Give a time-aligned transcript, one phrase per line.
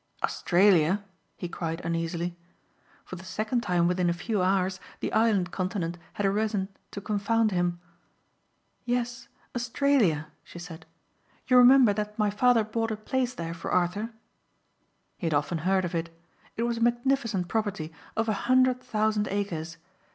[0.23, 1.03] "Australia?"
[1.37, 2.35] he cried uneasily.
[3.05, 7.51] For the second time within a few hours the island continent had arisen to confound
[7.51, 7.79] him.
[8.83, 10.87] "Yes, Australia," she said.
[11.45, 14.09] "You remember that my father bought a place there for Arthur?"
[15.19, 16.09] He had often heard of it.
[16.57, 19.77] It was a magnificent property of a hundred thousand acres.